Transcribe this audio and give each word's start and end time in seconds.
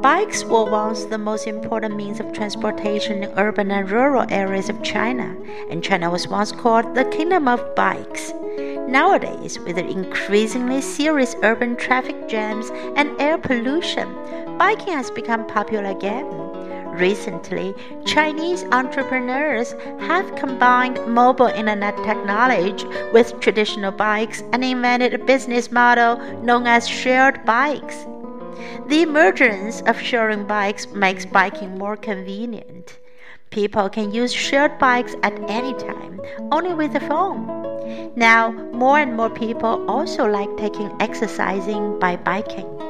Bikes 0.00 0.44
were 0.44 0.64
once 0.64 1.06
the 1.06 1.18
most 1.18 1.48
important 1.48 1.96
means 1.96 2.20
of 2.20 2.32
transportation 2.32 3.24
in 3.24 3.36
urban 3.36 3.72
and 3.72 3.90
rural 3.90 4.24
areas 4.30 4.68
of 4.68 4.80
China, 4.84 5.36
and 5.70 5.82
China 5.82 6.08
was 6.08 6.28
once 6.28 6.52
called 6.52 6.94
the 6.94 7.04
Kingdom 7.06 7.48
of 7.48 7.74
Bikes. 7.74 8.32
Nowadays, 8.86 9.58
with 9.58 9.74
the 9.74 9.84
increasingly 9.84 10.80
serious 10.82 11.34
urban 11.42 11.74
traffic 11.74 12.28
jams 12.28 12.70
and 12.94 13.10
air 13.20 13.38
pollution, 13.38 14.08
biking 14.56 14.94
has 14.94 15.10
become 15.10 15.44
popular 15.48 15.90
again. 15.90 16.26
Recently, 16.94 17.74
Chinese 18.06 18.64
entrepreneurs 18.70 19.72
have 19.98 20.34
combined 20.36 21.04
mobile 21.06 21.46
internet 21.46 21.96
technology 22.04 22.86
with 23.12 23.38
traditional 23.40 23.90
bikes 23.90 24.42
and 24.52 24.64
invented 24.64 25.14
a 25.14 25.18
business 25.18 25.72
model 25.72 26.18
known 26.42 26.68
as 26.68 26.86
shared 26.88 27.44
bikes. 27.44 28.06
The 28.86 29.02
emergence 29.02 29.82
of 29.82 30.00
sharing 30.00 30.46
bikes 30.46 30.86
makes 30.88 31.26
biking 31.26 31.78
more 31.78 31.96
convenient. 31.96 32.98
People 33.50 33.88
can 33.88 34.12
use 34.12 34.32
shared 34.32 34.78
bikes 34.78 35.14
at 35.22 35.38
any 35.50 35.74
time, 35.74 36.20
only 36.52 36.74
with 36.74 36.94
a 36.94 37.00
phone. 37.00 38.12
Now, 38.16 38.50
more 38.72 38.98
and 38.98 39.16
more 39.16 39.30
people 39.30 39.84
also 39.88 40.26
like 40.26 40.54
taking 40.56 40.90
exercising 41.00 41.98
by 41.98 42.16
biking. 42.16 42.87